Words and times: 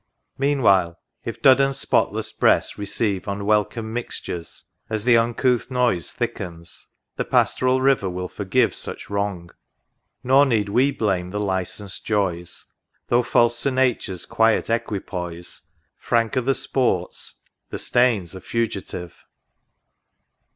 Meanwhile, 0.39 0.97
if 1.25 1.43
Duddon's 1.43 1.77
spotless 1.79 2.31
breast 2.31 2.75
receive 2.75 3.27
Unwelcome 3.27 3.93
mixtures 3.93 4.63
as 4.89 5.03
the 5.03 5.15
uncouth 5.15 5.69
noise 5.69 6.11
Thickens, 6.11 6.87
the 7.17 7.23
pastoral 7.23 7.81
River 7.81 8.09
will 8.09 8.27
forgive 8.27 8.73
Such 8.73 9.11
wrong; 9.11 9.51
nor 10.23 10.43
need 10.47 10.69
we 10.69 10.89
blame 10.89 11.29
the 11.29 11.39
licensed 11.39 12.03
joys 12.03 12.65
Though 13.09 13.21
false 13.21 13.61
to 13.61 13.69
Nature's 13.69 14.25
quiet 14.25 14.71
equipoise: 14.71 15.67
Frank 15.99 16.35
are 16.35 16.41
the 16.41 16.55
sports, 16.55 17.41
the 17.69 17.77
stains 17.77 18.35
are 18.35 18.39
fugitive. 18.39 19.23